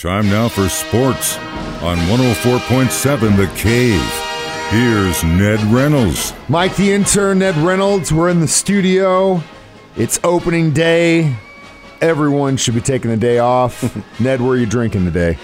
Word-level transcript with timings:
Time 0.00 0.30
now 0.30 0.48
for 0.48 0.66
sports 0.70 1.36
on 1.82 1.98
104.7 2.08 3.36
The 3.36 3.46
Cave. 3.54 4.00
Here's 4.70 5.22
Ned 5.22 5.60
Reynolds. 5.70 6.32
Mike 6.48 6.74
the 6.76 6.90
intern, 6.90 7.40
Ned 7.40 7.54
Reynolds. 7.58 8.10
We're 8.10 8.30
in 8.30 8.40
the 8.40 8.48
studio. 8.48 9.42
It's 9.96 10.18
opening 10.24 10.72
day. 10.72 11.36
Everyone 12.00 12.56
should 12.56 12.76
be 12.76 12.80
taking 12.80 13.10
the 13.10 13.18
day 13.18 13.40
off. 13.40 13.94
Ned, 14.20 14.40
where 14.40 14.52
are 14.52 14.56
you 14.56 14.64
drinking 14.64 15.04
today? 15.04 15.36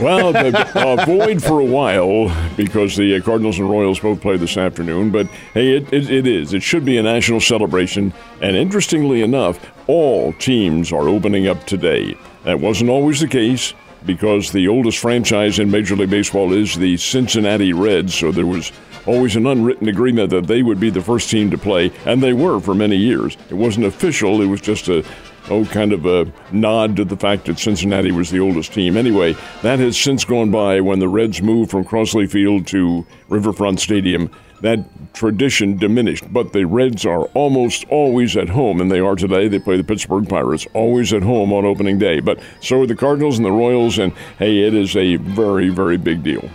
Well, 0.00 0.36
uh, 0.36 1.06
void 1.06 1.40
for 1.40 1.60
a 1.60 1.64
while 1.64 2.34
because 2.56 2.96
the 2.96 3.14
uh, 3.14 3.20
Cardinals 3.20 3.60
and 3.60 3.70
Royals 3.70 4.00
both 4.00 4.20
play 4.20 4.36
this 4.36 4.56
afternoon. 4.56 5.12
But 5.12 5.28
hey, 5.54 5.76
it, 5.76 5.92
it, 5.92 6.10
it 6.10 6.26
is. 6.26 6.54
It 6.54 6.64
should 6.64 6.84
be 6.84 6.98
a 6.98 7.04
national 7.04 7.38
celebration. 7.38 8.12
And 8.40 8.56
interestingly 8.56 9.22
enough, 9.22 9.64
all 9.86 10.32
teams 10.32 10.90
are 10.90 11.08
opening 11.08 11.46
up 11.46 11.66
today. 11.66 12.16
That 12.42 12.58
wasn't 12.58 12.90
always 12.90 13.20
the 13.20 13.28
case 13.28 13.74
because 14.06 14.52
the 14.52 14.68
oldest 14.68 14.98
franchise 14.98 15.58
in 15.58 15.70
Major 15.70 15.96
League 15.96 16.10
Baseball 16.10 16.52
is 16.52 16.74
the 16.74 16.96
Cincinnati 16.96 17.72
Reds. 17.72 18.14
So 18.14 18.32
there 18.32 18.46
was 18.46 18.72
always 19.06 19.36
an 19.36 19.46
unwritten 19.46 19.88
agreement 19.88 20.30
that 20.30 20.46
they 20.46 20.62
would 20.62 20.80
be 20.80 20.90
the 20.90 21.02
first 21.02 21.30
team 21.30 21.50
to 21.50 21.58
play, 21.58 21.92
and 22.06 22.22
they 22.22 22.32
were 22.32 22.60
for 22.60 22.74
many 22.74 22.96
years. 22.96 23.36
It 23.50 23.54
wasn't 23.54 23.86
official, 23.86 24.40
it 24.42 24.46
was 24.46 24.60
just 24.60 24.88
a 24.88 25.04
oh, 25.50 25.64
kind 25.66 25.92
of 25.92 26.06
a 26.06 26.32
nod 26.52 26.96
to 26.96 27.04
the 27.04 27.16
fact 27.16 27.46
that 27.46 27.58
Cincinnati 27.58 28.12
was 28.12 28.30
the 28.30 28.40
oldest 28.40 28.72
team. 28.72 28.96
Anyway, 28.96 29.34
that 29.62 29.78
has 29.78 29.98
since 29.98 30.24
gone 30.24 30.50
by 30.50 30.80
when 30.80 30.98
the 30.98 31.08
Reds 31.08 31.42
moved 31.42 31.70
from 31.70 31.84
Crosley 31.84 32.30
Field 32.30 32.66
to 32.68 33.06
Riverfront 33.28 33.80
Stadium 33.80 34.30
that 34.62 34.78
tradition 35.12 35.76
diminished. 35.76 36.32
But 36.32 36.52
the 36.52 36.64
Reds 36.64 37.04
are 37.04 37.24
almost 37.34 37.84
always 37.90 38.36
at 38.36 38.48
home, 38.48 38.80
and 38.80 38.90
they 38.90 39.00
are 39.00 39.14
today. 39.14 39.48
They 39.48 39.58
play 39.58 39.76
the 39.76 39.84
Pittsburgh 39.84 40.28
Pirates, 40.28 40.66
always 40.72 41.12
at 41.12 41.22
home 41.22 41.52
on 41.52 41.64
opening 41.64 41.98
day. 41.98 42.20
But 42.20 42.40
so 42.60 42.80
are 42.80 42.86
the 42.86 42.96
Cardinals 42.96 43.38
and 43.38 43.44
the 43.44 43.52
Royals, 43.52 43.98
and 43.98 44.12
hey, 44.38 44.62
it 44.62 44.74
is 44.74 44.96
a 44.96 45.16
very, 45.16 45.68
very 45.68 45.98
big 45.98 46.22
deal. 46.22 46.48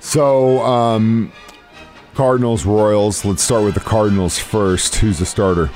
So, 0.00 0.60
um, 0.62 1.32
Cardinals, 2.14 2.64
Royals. 2.64 3.24
Let's 3.24 3.42
start 3.42 3.64
with 3.64 3.74
the 3.74 3.80
Cardinals 3.80 4.38
first. 4.38 4.96
Who's 4.96 5.18
the 5.18 5.26
starter? 5.26 5.70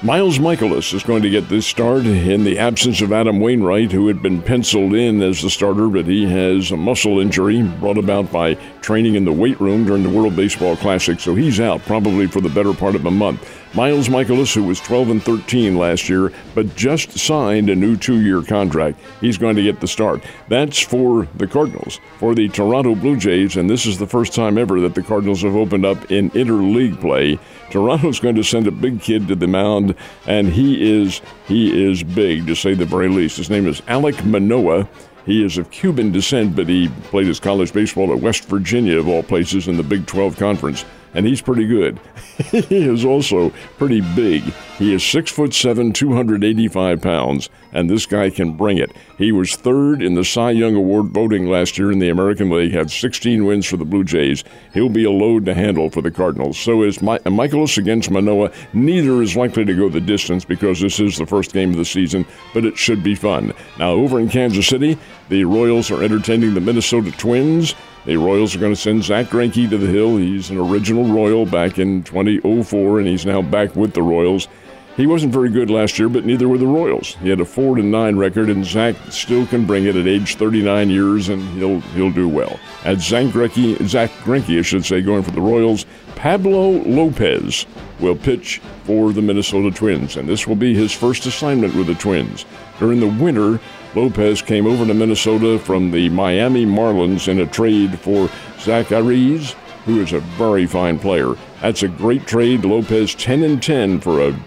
Miles 0.00 0.38
Mikolas 0.38 0.94
is 0.94 1.02
going 1.02 1.22
to 1.22 1.30
get 1.30 1.48
this 1.48 1.66
start 1.66 2.06
in 2.06 2.44
the 2.44 2.56
absence 2.56 3.00
of 3.00 3.12
Adam 3.12 3.40
Wainwright, 3.40 3.90
who 3.90 4.06
had 4.06 4.22
been 4.22 4.40
penciled 4.40 4.94
in 4.94 5.20
as 5.20 5.42
the 5.42 5.50
starter, 5.50 5.88
but 5.88 6.06
he 6.06 6.24
has 6.24 6.70
a 6.70 6.76
muscle 6.76 7.18
injury 7.18 7.64
brought 7.64 7.98
about 7.98 8.30
by 8.30 8.54
training 8.80 9.16
in 9.16 9.24
the 9.24 9.32
weight 9.32 9.60
room 9.60 9.84
during 9.84 10.04
the 10.04 10.08
World 10.08 10.36
Baseball 10.36 10.76
Classic, 10.76 11.18
so 11.18 11.34
he's 11.34 11.58
out 11.58 11.82
probably 11.82 12.28
for 12.28 12.40
the 12.40 12.48
better 12.48 12.72
part 12.72 12.94
of 12.94 13.06
a 13.06 13.10
month. 13.10 13.40
Miles 13.78 14.08
Mikolas, 14.08 14.52
who 14.52 14.64
was 14.64 14.80
12 14.80 15.10
and 15.10 15.22
13 15.22 15.78
last 15.78 16.08
year, 16.08 16.32
but 16.52 16.74
just 16.74 17.16
signed 17.16 17.70
a 17.70 17.76
new 17.76 17.96
two 17.96 18.20
year 18.22 18.42
contract. 18.42 18.98
He's 19.20 19.38
going 19.38 19.54
to 19.54 19.62
get 19.62 19.78
the 19.78 19.86
start. 19.86 20.24
That's 20.48 20.80
for 20.80 21.28
the 21.36 21.46
Cardinals. 21.46 22.00
For 22.18 22.34
the 22.34 22.48
Toronto 22.48 22.96
Blue 22.96 23.16
Jays, 23.16 23.56
and 23.56 23.70
this 23.70 23.86
is 23.86 23.96
the 23.96 24.06
first 24.08 24.34
time 24.34 24.58
ever 24.58 24.80
that 24.80 24.96
the 24.96 25.02
Cardinals 25.04 25.42
have 25.42 25.54
opened 25.54 25.86
up 25.86 26.10
in 26.10 26.30
interleague 26.30 27.00
play. 27.00 27.38
Toronto's 27.70 28.18
going 28.18 28.34
to 28.34 28.42
send 28.42 28.66
a 28.66 28.72
big 28.72 29.00
kid 29.00 29.28
to 29.28 29.36
the 29.36 29.46
mound, 29.46 29.94
and 30.26 30.48
he 30.48 31.00
is 31.00 31.20
he 31.46 31.88
is 31.88 32.02
big 32.02 32.48
to 32.48 32.56
say 32.56 32.74
the 32.74 32.84
very 32.84 33.08
least. 33.08 33.36
His 33.36 33.48
name 33.48 33.68
is 33.68 33.80
Alec 33.86 34.24
Manoah. 34.24 34.88
He 35.24 35.44
is 35.44 35.56
of 35.56 35.70
Cuban 35.70 36.10
descent, 36.10 36.56
but 36.56 36.68
he 36.68 36.88
played 36.88 37.28
his 37.28 37.38
college 37.38 37.72
baseball 37.72 38.12
at 38.12 38.18
West 38.18 38.46
Virginia, 38.46 38.98
of 38.98 39.06
all 39.06 39.22
places, 39.22 39.68
in 39.68 39.76
the 39.76 39.84
Big 39.84 40.04
12 40.06 40.36
Conference 40.36 40.84
and 41.14 41.26
he's 41.26 41.42
pretty 41.42 41.66
good. 41.66 41.98
he 42.50 42.84
is 42.88 43.04
also 43.04 43.50
pretty 43.78 44.00
big. 44.14 44.42
He 44.78 44.94
is 44.94 45.04
six 45.04 45.32
foot 45.32 45.54
seven, 45.54 45.92
285 45.92 47.02
pounds, 47.02 47.50
and 47.72 47.90
this 47.90 48.06
guy 48.06 48.30
can 48.30 48.56
bring 48.56 48.78
it. 48.78 48.92
He 49.16 49.32
was 49.32 49.56
third 49.56 50.02
in 50.02 50.14
the 50.14 50.24
Cy 50.24 50.52
Young 50.52 50.76
Award 50.76 51.06
voting 51.06 51.46
last 51.46 51.78
year 51.78 51.90
in 51.90 51.98
the 51.98 52.10
American 52.10 52.48
League, 52.50 52.72
had 52.72 52.90
16 52.90 53.44
wins 53.44 53.66
for 53.66 53.76
the 53.76 53.84
Blue 53.84 54.04
Jays. 54.04 54.44
He'll 54.72 54.88
be 54.88 55.04
a 55.04 55.10
load 55.10 55.44
to 55.46 55.54
handle 55.54 55.90
for 55.90 56.00
the 56.00 56.10
Cardinals. 56.10 56.58
So 56.58 56.82
is 56.82 57.02
My- 57.02 57.18
Mikolas 57.20 57.76
against 57.76 58.10
Manoah. 58.10 58.52
Neither 58.72 59.20
is 59.20 59.36
likely 59.36 59.64
to 59.64 59.74
go 59.74 59.88
the 59.88 60.00
distance 60.00 60.44
because 60.44 60.80
this 60.80 61.00
is 61.00 61.16
the 61.18 61.26
first 61.26 61.52
game 61.52 61.70
of 61.70 61.76
the 61.76 61.84
season, 61.84 62.24
but 62.54 62.64
it 62.64 62.78
should 62.78 63.02
be 63.02 63.14
fun. 63.16 63.52
Now, 63.78 63.90
over 63.90 64.20
in 64.20 64.28
Kansas 64.28 64.66
City, 64.68 64.96
the 65.28 65.44
Royals 65.44 65.90
are 65.90 66.02
entertaining 66.02 66.54
the 66.54 66.60
Minnesota 66.60 67.10
Twins. 67.12 67.74
The 68.08 68.16
Royals 68.16 68.56
are 68.56 68.58
going 68.58 68.72
to 68.72 68.80
send 68.80 69.04
Zach 69.04 69.26
Greinke 69.26 69.68
to 69.68 69.76
the 69.76 69.86
Hill. 69.86 70.16
He's 70.16 70.48
an 70.48 70.56
original 70.56 71.04
Royal 71.04 71.44
back 71.44 71.78
in 71.78 72.02
2004, 72.04 73.00
and 73.00 73.06
he's 73.06 73.26
now 73.26 73.42
back 73.42 73.76
with 73.76 73.92
the 73.92 74.00
Royals. 74.00 74.48
He 74.96 75.06
wasn't 75.06 75.34
very 75.34 75.50
good 75.50 75.68
last 75.68 75.98
year, 75.98 76.08
but 76.08 76.24
neither 76.24 76.48
were 76.48 76.56
the 76.56 76.66
Royals. 76.66 77.16
He 77.16 77.28
had 77.28 77.38
a 77.38 77.44
four 77.44 77.76
to 77.76 77.82
nine 77.82 78.16
record, 78.16 78.48
and 78.48 78.64
Zach 78.64 78.96
still 79.10 79.46
can 79.46 79.66
bring 79.66 79.84
it 79.84 79.94
at 79.94 80.06
age 80.06 80.36
39 80.36 80.88
years, 80.88 81.28
and 81.28 81.42
he'll 81.58 81.80
he'll 81.80 82.10
do 82.10 82.26
well. 82.26 82.58
At 82.82 82.98
Zach 83.00 83.26
Greinke, 83.26 83.86
Zach 83.86 84.10
Greinke, 84.24 84.58
I 84.58 84.62
should 84.62 84.86
say, 84.86 85.02
going 85.02 85.22
for 85.22 85.32
the 85.32 85.42
Royals, 85.42 85.84
Pablo 86.16 86.82
Lopez 86.84 87.66
will 88.00 88.16
pitch 88.16 88.62
for 88.84 89.12
the 89.12 89.20
Minnesota 89.20 89.70
Twins, 89.70 90.16
and 90.16 90.26
this 90.26 90.46
will 90.46 90.56
be 90.56 90.74
his 90.74 90.92
first 90.92 91.26
assignment 91.26 91.74
with 91.74 91.88
the 91.88 91.94
Twins. 91.94 92.46
During 92.78 93.00
the 93.00 93.22
winter, 93.22 93.60
Lopez 93.94 94.42
came 94.42 94.66
over 94.66 94.86
to 94.86 94.94
Minnesota 94.94 95.58
from 95.58 95.90
the 95.90 96.08
Miami 96.10 96.66
Marlins 96.66 97.28
in 97.28 97.40
a 97.40 97.46
trade 97.46 97.98
for 97.98 98.28
Zach 98.58 98.86
Arraez, 98.86 99.54
who 99.84 100.00
is 100.00 100.12
a 100.12 100.20
very 100.20 100.66
fine 100.66 100.98
player. 100.98 101.34
That's 101.60 101.82
a 101.82 101.88
great 101.88 102.26
trade. 102.26 102.64
Lopez 102.64 103.14
10 103.14 103.42
and 103.42 103.62
10 103.62 104.00
for 104.00 104.20
a 104.20 104.38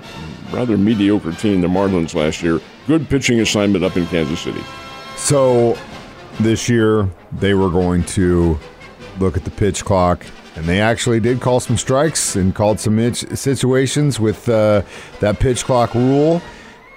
rather 0.51 0.77
mediocre 0.77 1.31
team, 1.31 1.61
the 1.61 1.67
Marlins 1.67 2.13
last 2.13 2.43
year. 2.43 2.59
Good 2.87 3.09
pitching 3.09 3.39
assignment 3.39 3.83
up 3.83 3.97
in 3.97 4.05
Kansas 4.07 4.39
City. 4.39 4.63
So 5.15 5.77
this 6.39 6.69
year 6.69 7.09
they 7.33 7.53
were 7.53 7.69
going 7.69 8.03
to 8.03 8.59
look 9.19 9.37
at 9.37 9.43
the 9.43 9.51
pitch 9.51 9.83
clock 9.83 10.25
and 10.55 10.65
they 10.65 10.81
actually 10.81 11.19
did 11.19 11.39
call 11.39 11.59
some 11.59 11.77
strikes 11.77 12.35
and 12.35 12.53
called 12.53 12.79
some 12.79 13.13
situations 13.13 14.19
with 14.19 14.47
uh, 14.49 14.81
that 15.19 15.39
pitch 15.39 15.63
clock 15.63 15.93
rule. 15.95 16.41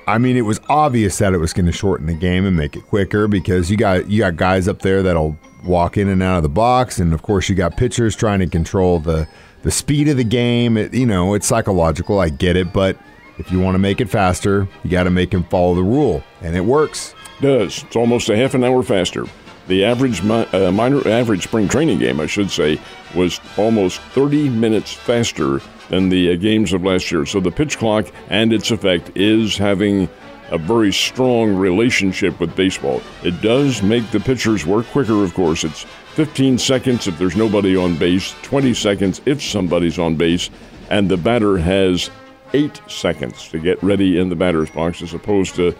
I 0.07 0.19
mean, 0.19 0.37
it 0.37 0.43
was 0.43 0.61
obvious 0.69 1.19
that 1.19 1.33
it 1.33 1.39
was 1.39 1.53
going 1.53 1.67
to 1.67 1.73
shorten 1.73 2.07
the 2.07 2.15
game 2.15 2.45
and 2.45 2.57
make 2.57 2.77
it 2.77 2.87
quicker 2.87 3.27
because 3.27 3.71
you 3.71 3.77
got 3.77 4.11
you 4.11 4.21
got 4.21 4.37
guys 4.37 4.69
up 4.69 4.81
there 4.81 5.03
that'll 5.03 5.39
walk 5.65 5.97
in 5.97 6.09
and 6.09 6.23
out 6.23 6.37
of 6.37 6.43
the 6.43 6.49
box, 6.49 6.99
and 6.99 7.15
of 7.15 7.23
course 7.23 7.49
you 7.49 7.55
got 7.55 7.77
pitchers 7.77 8.15
trying 8.15 8.41
to 8.41 8.47
control 8.47 8.99
the 8.99 9.27
the 9.63 9.71
speed 9.71 10.09
of 10.09 10.17
the 10.17 10.25
game. 10.25 10.77
It, 10.77 10.93
you 10.93 11.07
know, 11.07 11.35
it's 11.35 11.47
psychological. 11.47 12.21
I 12.21 12.29
get 12.29 12.57
it, 12.57 12.73
but 12.73 12.99
if 13.39 13.51
you 13.51 13.61
want 13.61 13.75
to 13.75 13.79
make 13.79 14.01
it 14.01 14.11
faster, 14.11 14.69
you 14.83 14.91
got 14.91 15.05
to 15.05 15.11
make 15.11 15.33
him 15.33 15.45
follow 15.45 15.75
the 15.75 15.83
rule, 15.83 16.23
and 16.43 16.55
it 16.55 16.65
works. 16.65 17.15
It 17.39 17.43
does 17.43 17.83
it's 17.83 17.97
almost 17.97 18.29
a 18.29 18.37
half 18.37 18.55
an 18.55 18.63
hour 18.63 18.83
faster? 18.83 19.25
The 19.67 19.85
average 19.85 20.23
uh, 20.29 20.71
minor 20.73 21.07
average 21.09 21.45
spring 21.45 21.69
training 21.69 21.99
game, 21.99 22.21
I 22.21 22.27
should 22.27 22.51
say, 22.51 22.79
was 23.15 23.41
almost 23.57 24.01
30 24.13 24.51
minutes 24.51 24.93
faster 24.93 25.61
than 25.89 26.09
the 26.09 26.33
uh, 26.33 26.37
games 26.37 26.73
of 26.73 26.83
last 26.85 27.11
year. 27.11 27.27
So 27.27 27.41
the 27.41 27.51
pitch 27.51 27.79
clock 27.79 28.07
and 28.29 28.53
its 28.53 28.71
effect 28.71 29.13
is 29.17 29.57
having 29.57 30.09
a 30.51 30.59
very 30.59 30.93
strong 30.93 31.55
relationship 31.55 32.39
with 32.39 32.55
baseball. 32.55 33.03
It 33.23 33.41
does 33.41 33.83
make 33.83 34.09
the 34.11 34.21
pitchers 34.21 34.67
work 34.67 34.87
quicker, 34.87 35.25
of 35.25 35.35
course. 35.35 35.65
It's 35.65 35.85
15 36.15 36.59
seconds 36.59 37.07
if 37.07 37.19
there's 37.19 37.37
nobody 37.37 37.77
on 37.77 37.97
base, 37.97 38.35
20 38.43 38.75
seconds 38.75 39.21
if 39.27 39.43
somebody's 39.43 39.99
on 39.99 40.17
base, 40.17 40.51
and 40.91 41.09
the 41.09 41.17
batter 41.17 41.59
has 41.59 42.11
eight 42.53 42.81
seconds 42.89 43.49
to 43.49 43.59
get 43.59 43.83
ready 43.83 44.19
in 44.19 44.29
the 44.29 44.37
batter's 44.37 44.71
box 44.71 45.03
as 45.03 45.13
opposed 45.13 45.57
to 45.57 45.75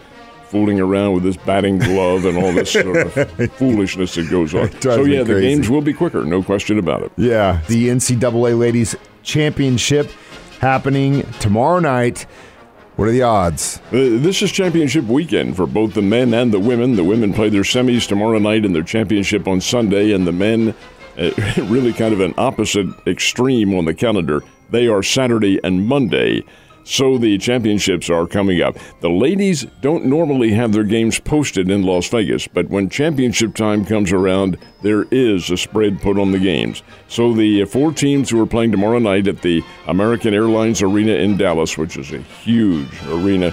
fooling 0.47 0.79
around 0.79 1.13
with 1.13 1.23
this 1.23 1.37
batting 1.37 1.79
glove 1.79 2.25
and 2.25 2.37
all 2.37 2.53
this 2.53 2.71
sort 2.71 2.97
of 2.97 3.13
foolishness 3.53 4.15
that 4.15 4.29
goes 4.29 4.53
on. 4.53 4.69
So 4.81 5.03
yeah, 5.03 5.23
the 5.23 5.39
games 5.39 5.69
will 5.69 5.81
be 5.81 5.93
quicker, 5.93 6.23
no 6.23 6.43
question 6.43 6.77
about 6.77 7.01
it. 7.01 7.11
Yeah, 7.17 7.61
the 7.67 7.89
NCAA 7.89 8.57
ladies 8.57 8.95
championship 9.25 10.09
happening 10.61 11.23
tomorrow 11.39 11.79
night. 11.79 12.25
What 12.95 13.09
are 13.09 13.11
the 13.11 13.23
odds? 13.23 13.81
Uh, 13.87 14.21
this 14.21 14.41
is 14.41 14.51
championship 14.53 15.03
weekend 15.05 15.57
for 15.57 15.65
both 15.65 15.93
the 15.93 16.01
men 16.01 16.33
and 16.33 16.53
the 16.53 16.59
women. 16.61 16.95
The 16.95 17.03
women 17.03 17.33
play 17.33 17.49
their 17.49 17.63
semis 17.63 18.07
tomorrow 18.07 18.39
night 18.39 18.63
and 18.63 18.73
their 18.73 18.83
championship 18.83 19.49
on 19.49 19.59
Sunday, 19.59 20.13
and 20.13 20.25
the 20.25 20.31
men, 20.31 20.73
uh, 21.17 21.31
really 21.63 21.91
kind 21.91 22.13
of 22.13 22.21
an 22.21 22.33
opposite 22.37 22.87
extreme 23.05 23.73
on 23.73 23.83
the 23.83 23.93
calendar. 23.93 24.41
They 24.69 24.87
are 24.87 25.03
Saturday 25.03 25.59
and 25.61 25.85
Monday. 25.85 26.43
So 26.87 27.17
the 27.17 27.39
championships 27.39 28.11
are 28.11 28.27
coming 28.27 28.61
up. 28.61 28.77
The 29.01 29.09
ladies 29.09 29.65
don't 29.81 30.05
normally 30.05 30.51
have 30.51 30.71
their 30.71 30.83
games 30.83 31.19
posted 31.19 31.71
in 31.71 31.81
Las 31.81 32.07
Vegas, 32.09 32.47
but 32.47 32.69
when 32.69 32.89
championship 32.89 33.55
time 33.55 33.83
comes 33.83 34.13
around, 34.13 34.59
there 34.83 35.05
is 35.09 35.49
a 35.49 35.57
spread 35.57 35.99
put 35.99 36.19
on 36.19 36.31
the 36.31 36.37
games. 36.37 36.83
So 37.07 37.33
the 37.33 37.65
four 37.65 37.91
teams 37.91 38.29
who 38.29 38.39
are 38.39 38.45
playing 38.45 38.71
tomorrow 38.71 38.99
night 38.99 39.27
at 39.27 39.41
the 39.41 39.63
American 39.87 40.35
Airlines 40.35 40.83
Arena 40.83 41.13
in 41.13 41.37
Dallas, 41.37 41.75
which 41.75 41.97
is 41.97 42.13
a 42.13 42.19
huge 42.19 42.87
arena, 43.07 43.51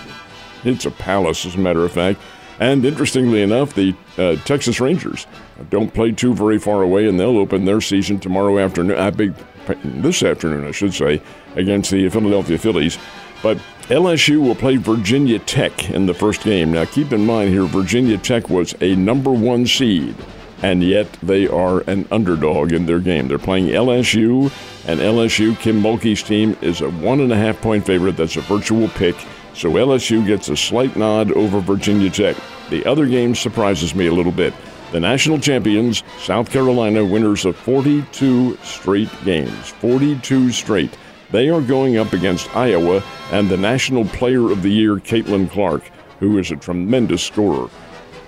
it's 0.64 0.84
a 0.84 0.90
palace, 0.90 1.46
as 1.46 1.54
a 1.54 1.58
matter 1.58 1.84
of 1.86 1.92
fact. 1.92 2.20
And 2.60 2.84
interestingly 2.84 3.40
enough, 3.40 3.74
the 3.74 3.94
uh, 4.18 4.36
Texas 4.44 4.78
Rangers 4.78 5.26
don't 5.70 5.92
play 5.92 6.12
too 6.12 6.34
very 6.34 6.58
far 6.58 6.82
away, 6.82 7.08
and 7.08 7.18
they'll 7.18 7.38
open 7.38 7.64
their 7.64 7.80
season 7.80 8.20
tomorrow 8.20 8.58
afternoon. 8.58 8.98
I 8.98 9.08
beg, 9.08 9.34
this 9.82 10.22
afternoon, 10.22 10.66
I 10.66 10.70
should 10.70 10.92
say, 10.92 11.22
against 11.56 11.90
the 11.90 12.08
Philadelphia 12.08 12.58
Phillies. 12.58 12.98
But 13.42 13.58
LSU 13.88 14.40
will 14.40 14.54
play 14.54 14.76
Virginia 14.76 15.38
Tech 15.40 15.90
in 15.90 16.06
the 16.06 16.14
first 16.14 16.42
game. 16.44 16.72
Now, 16.72 16.84
keep 16.84 17.12
in 17.12 17.26
mind 17.26 17.50
here, 17.50 17.64
Virginia 17.64 18.16
Tech 18.16 18.48
was 18.48 18.74
a 18.80 18.94
number 18.94 19.32
one 19.32 19.66
seed, 19.66 20.14
and 20.62 20.82
yet 20.82 21.12
they 21.22 21.48
are 21.48 21.80
an 21.80 22.06
underdog 22.10 22.72
in 22.72 22.86
their 22.86 23.00
game. 23.00 23.26
They're 23.26 23.38
playing 23.38 23.66
LSU, 23.66 24.52
and 24.86 25.00
LSU, 25.00 25.58
Kim 25.58 25.82
Mulkey's 25.82 26.22
team, 26.22 26.56
is 26.62 26.80
a 26.80 26.90
one 26.90 27.20
and 27.20 27.32
a 27.32 27.36
half 27.36 27.60
point 27.60 27.84
favorite. 27.84 28.16
That's 28.16 28.36
a 28.36 28.42
virtual 28.42 28.88
pick. 28.88 29.16
So 29.54 29.72
LSU 29.72 30.26
gets 30.26 30.48
a 30.48 30.56
slight 30.56 30.96
nod 30.96 31.32
over 31.32 31.60
Virginia 31.60 32.10
Tech. 32.10 32.36
The 32.70 32.86
other 32.86 33.06
game 33.06 33.34
surprises 33.34 33.94
me 33.94 34.06
a 34.06 34.14
little 34.14 34.32
bit. 34.32 34.54
The 34.92 35.00
national 35.00 35.40
champions, 35.40 36.02
South 36.20 36.50
Carolina, 36.50 37.04
winners 37.04 37.44
of 37.44 37.56
42 37.56 38.58
straight 38.62 39.10
games. 39.24 39.68
42 39.68 40.52
straight. 40.52 40.96
They 41.32 41.48
are 41.48 41.62
going 41.62 41.96
up 41.96 42.12
against 42.12 42.54
Iowa 42.54 43.02
and 43.30 43.48
the 43.48 43.56
National 43.56 44.04
Player 44.04 44.52
of 44.52 44.60
the 44.60 44.70
Year, 44.70 44.96
Caitlin 44.96 45.50
Clark, 45.50 45.82
who 46.20 46.36
is 46.36 46.50
a 46.50 46.56
tremendous 46.56 47.22
scorer. 47.22 47.70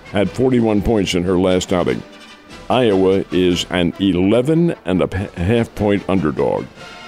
Had 0.05 0.27
41 0.31 0.81
points 0.81 1.13
in 1.13 1.21
her 1.23 1.37
last 1.37 1.71
outing. 1.71 2.01
Iowa 2.67 3.23
is 3.31 3.67
an 3.69 3.93
11 3.99 4.73
and 4.85 5.03
a 5.03 5.17
half 5.39 5.73
point 5.75 6.03
underdog. 6.09 6.65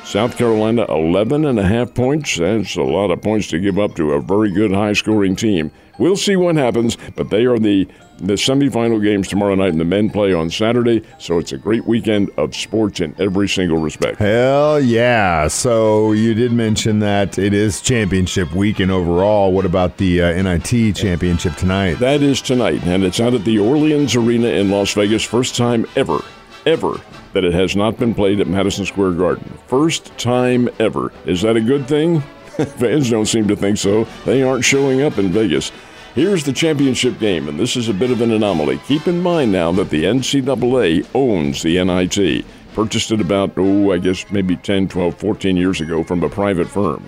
South 0.08 0.38
Carolina, 0.38 0.86
11 0.88 1.44
and 1.44 1.60
a 1.60 1.64
half 1.64 1.94
points. 1.94 2.38
That's 2.38 2.78
a 2.78 2.82
lot 2.82 3.12
of 3.12 3.22
points 3.22 3.48
to 3.50 3.60
give 3.60 3.78
up 3.78 3.94
to 3.96 4.14
a 4.14 4.22
very 4.22 4.50
good 4.50 4.72
high 4.72 4.94
scoring 4.94 5.36
team. 5.36 5.70
We'll 6.00 6.16
see 6.16 6.38
what 6.38 6.56
happens, 6.56 6.98
but 7.18 7.30
they 7.30 7.44
are 7.44 7.60
the 7.60 7.86
the 8.20 8.34
semifinal 8.34 9.04
games 9.04 9.28
tomorrow 9.28 9.54
night, 9.56 9.72
and 9.72 9.82
the 9.82 9.86
men 9.86 10.10
play 10.10 10.34
on 10.34 10.50
Saturday. 10.50 11.04
So 11.20 11.40
it's 11.40 11.52
a 11.52 11.58
great 11.58 11.86
weekend 11.86 12.30
of 12.38 12.56
sports 12.56 13.02
in 13.02 13.14
every 13.20 13.50
single 13.50 13.80
respect. 13.80 14.18
Hell 14.18 14.80
yeah! 14.80 15.50
So 15.50 16.14
you 16.14 16.34
did 16.34 16.54
mention 16.54 17.00
that 17.00 17.38
it 17.38 17.54
is 17.54 17.82
championship 17.82 18.54
weekend 18.54 18.92
overall. 18.92 19.52
What 19.52 19.66
about 19.66 19.98
the 19.98 20.22
uh, 20.22 20.42
NIT 20.42 20.96
championship 20.96 21.56
tonight? 21.56 21.96
That 21.96 22.22
is 22.22 22.42
tonight, 22.42 22.82
and 22.86 23.04
it's 23.04 23.20
out 23.20 23.34
at 23.34 23.44
the 23.44 23.60
Orleans 23.60 24.16
Arena 24.16 24.48
in 24.48 24.72
Las 24.72 24.94
Vegas. 24.94 25.26
First 25.26 25.58
time 25.58 25.86
ever, 25.98 26.24
ever 26.66 27.02
that 27.38 27.46
it 27.46 27.54
has 27.54 27.76
not 27.76 28.00
been 28.00 28.16
played 28.16 28.40
at 28.40 28.48
Madison 28.48 28.84
Square 28.84 29.12
Garden. 29.12 29.60
First 29.68 30.18
time 30.18 30.68
ever. 30.80 31.14
Is 31.28 31.44
that 31.44 31.56
a 31.56 31.62
good 31.62 31.88
thing? 31.88 32.22
Fans 32.80 33.12
don't 33.12 33.28
seem 33.28 33.48
to 33.48 33.56
think 33.56 33.78
so. 33.78 34.08
They 34.26 34.42
aren't 34.42 34.66
showing 34.66 35.04
up 35.04 35.20
in 35.20 35.30
Vegas. 35.30 35.72
Here's 36.16 36.44
the 36.44 36.52
championship 36.52 37.20
game, 37.20 37.48
and 37.48 37.60
this 37.60 37.76
is 37.76 37.90
a 37.90 37.94
bit 37.94 38.10
of 38.10 38.22
an 38.22 38.32
anomaly. 38.32 38.80
Keep 38.88 39.08
in 39.08 39.22
mind 39.22 39.52
now 39.52 39.72
that 39.74 39.92
the 39.92 40.06
NCAA 40.06 41.08
owns 41.14 41.62
the 41.62 41.84
NIT. 41.84 42.44
Purchased 42.74 43.12
it 43.12 43.22
about, 43.22 43.52
oh, 43.56 43.92
I 43.92 44.00
guess 44.00 44.26
maybe 44.32 44.56
10, 44.56 44.88
12, 44.88 45.20
14 45.20 45.56
years 45.56 45.80
ago 45.80 46.04
from 46.04 46.24
a 46.24 46.30
private 46.30 46.68
firm. 46.68 47.08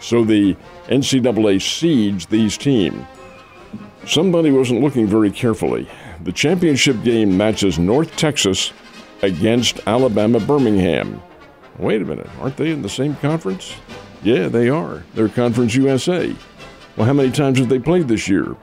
So 0.00 0.24
the 0.24 0.56
NCAA 0.88 1.62
seeds 1.62 2.26
these 2.26 2.58
teams. 2.58 3.06
Somebody 4.04 4.50
wasn't 4.50 4.80
looking 4.80 5.06
very 5.06 5.30
carefully. 5.30 5.88
The 6.24 6.32
championship 6.32 7.04
game 7.04 7.36
matches 7.36 7.78
North 7.78 8.16
Texas 8.16 8.72
against 9.22 9.80
Alabama 9.86 10.40
Birmingham. 10.40 11.22
Wait 11.78 12.02
a 12.02 12.04
minute, 12.04 12.28
aren't 12.40 12.56
they 12.56 12.70
in 12.70 12.82
the 12.82 12.88
same 12.88 13.16
conference? 13.16 13.74
Yeah, 14.22 14.48
they 14.48 14.68
are. 14.68 15.02
They're 15.14 15.28
Conference 15.28 15.74
USA. 15.74 16.34
Well, 16.96 17.06
how 17.06 17.14
many 17.14 17.30
times 17.30 17.58
have 17.58 17.68
they 17.68 17.78
played 17.78 18.08
this 18.08 18.28
year? 18.28 18.54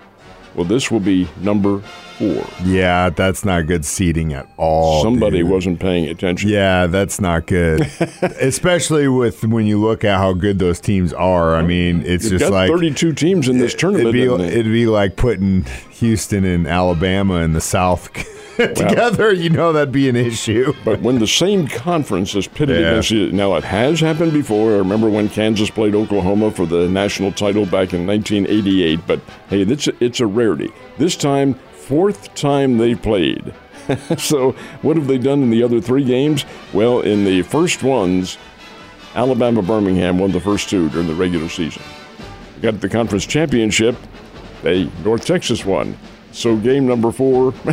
Well, 0.53 0.65
this 0.65 0.91
will 0.91 0.99
be 0.99 1.27
number 1.41 1.79
four. 2.17 2.45
Yeah, 2.63 3.09
that's 3.09 3.45
not 3.45 3.67
good 3.67 3.85
seating 3.85 4.33
at 4.33 4.47
all. 4.57 5.03
Somebody 5.03 5.39
dude. 5.39 5.49
wasn't 5.49 5.79
paying 5.79 6.09
attention. 6.09 6.49
Yeah, 6.49 6.87
that's 6.87 7.21
not 7.21 7.45
good. 7.45 7.81
Especially 8.21 9.07
with 9.07 9.43
when 9.43 9.67
you 9.67 9.79
look 9.79 10.03
at 10.03 10.17
how 10.17 10.33
good 10.33 10.57
those 10.57 10.79
teams 10.79 11.13
are. 11.13 11.55
I 11.55 11.61
mean, 11.61 12.03
it's 12.05 12.29
You've 12.29 12.39
just 12.39 12.51
like 12.51 12.69
32 12.69 13.13
teams 13.13 13.47
in 13.47 13.59
this 13.59 13.75
tournament. 13.75 14.15
It'd 14.15 14.39
be, 14.39 14.43
it? 14.43 14.53
it'd 14.53 14.71
be 14.71 14.87
like 14.87 15.15
putting 15.15 15.65
Houston 15.91 16.43
and 16.43 16.67
Alabama 16.67 17.35
in 17.35 17.53
the 17.53 17.61
South 17.61 18.11
together. 18.75 19.31
You 19.33 19.49
know 19.49 19.71
that'd 19.71 19.91
be 19.91 20.09
an 20.09 20.15
issue. 20.15 20.73
But 20.83 21.01
when 21.01 21.19
the 21.19 21.27
same 21.27 21.67
conference 21.67 22.35
is 22.35 22.47
pitted 22.47 22.79
Yeah. 22.81 22.89
against 22.89 23.11
you, 23.11 23.31
now 23.31 23.55
it 23.55 23.63
has 23.63 23.99
happened 23.99 24.33
before. 24.33 24.73
I 24.73 24.77
remember 24.77 25.09
when 25.09 25.29
Kansas 25.29 25.69
played 25.69 25.95
Oklahoma 25.95 26.51
for 26.51 26.65
the 26.65 26.87
national 26.89 27.31
title 27.31 27.65
back 27.65 27.93
in 27.93 28.05
1988. 28.07 28.99
But 29.07 29.19
hey, 29.49 29.61
it's 29.61 29.87
a, 29.87 30.03
it's 30.03 30.19
a 30.19 30.27
rarity. 30.27 30.71
This 30.97 31.15
time, 31.15 31.53
fourth 31.73 32.33
time 32.35 32.77
they 32.77 32.95
played. 32.95 33.53
so 34.17 34.51
what 34.81 34.97
have 34.97 35.07
they 35.07 35.17
done 35.17 35.41
in 35.43 35.49
the 35.49 35.63
other 35.63 35.79
three 35.79 36.03
games? 36.03 36.43
Well, 36.73 36.99
in 37.01 37.23
the 37.23 37.43
first 37.43 37.83
ones, 37.83 38.37
Alabama 39.15 39.61
Birmingham 39.61 40.19
won 40.19 40.31
the 40.31 40.41
first 40.41 40.69
two 40.69 40.89
during 40.89 41.07
the 41.07 41.15
regular 41.15 41.47
season. 41.49 41.81
Got 42.61 42.81
the 42.81 42.89
conference 42.89 43.25
championship, 43.25 43.95
they 44.63 44.89
North 45.03 45.25
Texas 45.25 45.63
won. 45.63 45.97
So 46.31 46.57
game 46.57 46.85
number 46.87 47.11
four. 47.11 47.53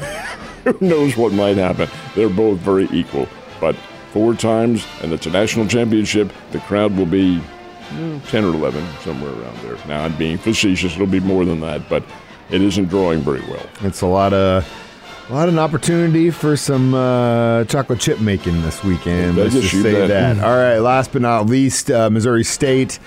who 0.79 0.87
knows 0.87 1.17
what 1.17 1.33
might 1.33 1.57
happen? 1.57 1.89
They're 2.15 2.29
both 2.29 2.59
very 2.59 2.89
equal. 2.91 3.29
But 3.61 3.77
four 4.13 4.35
times, 4.35 4.87
and 5.03 5.13
it's 5.13 5.27
a 5.27 5.31
national 5.31 5.67
championship, 5.69 6.33
the 6.53 6.61
crowd 6.61 6.97
will 6.97 7.07
be 7.07 7.41
eh, 7.93 8.21
10 8.29 8.45
or 8.45 8.49
11, 8.49 8.85
somewhere 9.01 9.33
around 9.33 9.59
there. 9.59 9.77
Now, 9.87 10.05
I'm 10.05 10.17
being 10.17 10.39
facetious, 10.39 10.95
it'll 10.95 11.07
be 11.07 11.21
more 11.21 11.45
than 11.45 11.61
that, 11.61 11.89
but 11.89 12.05
it 12.51 12.63
isn't 12.63 12.87
drawing 12.87 13.21
very 13.21 13.41
well. 13.43 13.67
It's 13.83 14.01
a 14.03 14.07
lot 14.07 14.33
of 14.33 14.67
a 15.29 15.33
lot 15.33 15.49
of 15.49 15.55
an 15.55 15.59
opportunity 15.59 16.31
for 16.31 16.55
some 16.57 16.93
uh, 16.93 17.65
chocolate 17.65 17.99
chip 17.99 18.21
making 18.21 18.61
this 18.61 18.85
weekend. 18.85 19.37
Let's 19.37 19.55
just 19.55 19.71
say 19.71 19.93
bet. 20.07 20.09
that. 20.09 20.45
All 20.45 20.55
right. 20.57 20.79
Last 20.79 21.13
but 21.13 21.23
not 21.23 21.47
least, 21.47 21.91
uh, 21.91 22.11
Missouri 22.11 22.45
State 22.45 22.99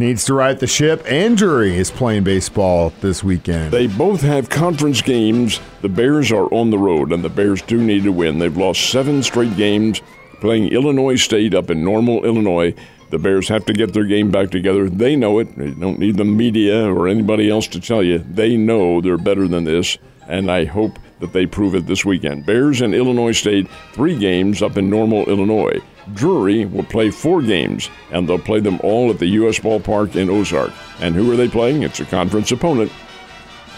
needs 0.00 0.24
to 0.24 0.34
right 0.34 0.58
the 0.58 0.66
ship. 0.66 1.04
And 1.06 1.36
Drury 1.36 1.76
is 1.76 1.90
playing 1.90 2.24
baseball 2.24 2.92
this 3.00 3.22
weekend. 3.22 3.70
They 3.70 3.86
both 3.86 4.22
have 4.22 4.48
conference 4.48 5.02
games. 5.02 5.60
The 5.82 5.88
Bears 5.88 6.32
are 6.32 6.52
on 6.52 6.70
the 6.70 6.78
road, 6.78 7.12
and 7.12 7.22
the 7.22 7.28
Bears 7.28 7.62
do 7.62 7.76
need 7.76 8.02
to 8.04 8.10
win. 8.10 8.38
They've 8.38 8.56
lost 8.56 8.90
seven 8.90 9.22
straight 9.22 9.56
games 9.56 10.00
playing 10.40 10.72
Illinois 10.72 11.16
State 11.16 11.54
up 11.54 11.70
in 11.70 11.84
Normal, 11.84 12.24
Illinois. 12.24 12.74
The 13.10 13.18
Bears 13.18 13.48
have 13.48 13.66
to 13.66 13.74
get 13.74 13.92
their 13.92 14.04
game 14.04 14.30
back 14.30 14.50
together. 14.50 14.88
They 14.88 15.16
know 15.16 15.38
it. 15.38 15.54
They 15.56 15.70
don't 15.70 15.98
need 15.98 16.16
the 16.16 16.24
media 16.24 16.90
or 16.90 17.06
anybody 17.06 17.50
else 17.50 17.66
to 17.68 17.80
tell 17.80 18.02
you. 18.02 18.18
They 18.18 18.56
know 18.56 19.00
they're 19.00 19.18
better 19.18 19.46
than 19.46 19.64
this, 19.64 19.98
and 20.26 20.50
I 20.50 20.64
hope 20.64 20.98
that 21.18 21.34
they 21.34 21.44
prove 21.44 21.74
it 21.74 21.86
this 21.86 22.06
weekend. 22.06 22.46
Bears 22.46 22.80
and 22.80 22.94
Illinois 22.94 23.32
State, 23.32 23.68
three 23.92 24.18
games 24.18 24.62
up 24.62 24.78
in 24.78 24.88
Normal, 24.88 25.28
Illinois. 25.28 25.78
Drury 26.14 26.64
will 26.64 26.84
play 26.84 27.10
four 27.10 27.42
games, 27.42 27.90
and 28.10 28.28
they'll 28.28 28.38
play 28.38 28.60
them 28.60 28.80
all 28.82 29.10
at 29.10 29.18
the 29.18 29.26
U.S. 29.26 29.58
Ballpark 29.58 30.16
in 30.16 30.28
Ozark. 30.28 30.72
And 31.00 31.14
who 31.14 31.30
are 31.32 31.36
they 31.36 31.48
playing? 31.48 31.82
It's 31.82 32.00
a 32.00 32.04
conference 32.04 32.52
opponent. 32.52 32.92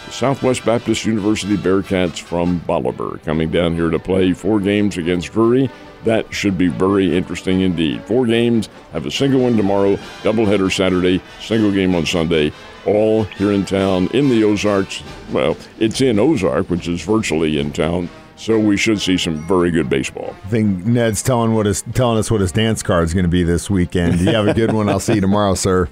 Southwest 0.09 0.63
Baptist 0.63 1.05
University 1.05 1.57
Bearcats 1.57 2.19
from 2.21 2.59
Bolivar 2.59 3.17
coming 3.25 3.49
down 3.49 3.73
here 3.73 3.89
to 3.89 3.97
play 3.97 4.33
four 4.33 4.59
games 4.59 4.97
against 4.97 5.31
Drury. 5.31 5.71
That 6.03 6.31
should 6.33 6.57
be 6.57 6.67
very 6.67 7.15
interesting 7.15 7.61
indeed. 7.61 8.03
Four 8.03 8.25
games, 8.27 8.69
have 8.91 9.05
a 9.05 9.11
single 9.11 9.41
one 9.41 9.55
tomorrow, 9.55 9.95
doubleheader 10.21 10.71
Saturday, 10.71 11.21
single 11.41 11.71
game 11.71 11.95
on 11.95 12.05
Sunday, 12.05 12.51
all 12.85 13.23
here 13.23 13.53
in 13.53 13.65
town 13.65 14.07
in 14.07 14.29
the 14.29 14.43
Ozarks. 14.43 15.01
Well, 15.31 15.57
it's 15.79 16.01
in 16.01 16.19
Ozark, 16.19 16.69
which 16.69 16.87
is 16.87 17.01
virtually 17.01 17.57
in 17.57 17.71
town, 17.71 18.09
so 18.43 18.59
we 18.59 18.75
should 18.75 18.99
see 18.99 19.17
some 19.17 19.37
very 19.47 19.71
good 19.71 19.89
baseball. 19.89 20.35
I 20.43 20.49
think 20.49 20.85
Ned's 20.85 21.23
telling 21.23 21.53
telling 21.93 22.17
us 22.17 22.29
what 22.29 22.41
his 22.41 22.51
dance 22.51 22.83
card 22.83 23.05
is 23.05 23.13
going 23.13 23.23
to 23.23 23.29
be 23.29 23.43
this 23.43 23.69
weekend. 23.69 24.19
You 24.19 24.33
have 24.33 24.49
a 24.49 24.53
good 24.53 24.73
one. 24.73 24.89
I'll 24.89 24.99
see 24.99 25.15
you 25.15 25.21
tomorrow, 25.21 25.53
sir. 25.53 25.87